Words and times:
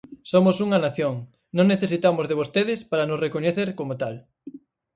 Somos 0.31 0.57
unha 0.65 0.79
nación, 0.85 1.15
non 1.57 1.69
necesitamos 1.73 2.25
de 2.27 2.39
vostedes 2.41 2.79
para 2.89 3.07
nos 3.09 3.21
recoñecer 3.25 3.67
como 3.79 3.93
tal. 4.01 4.15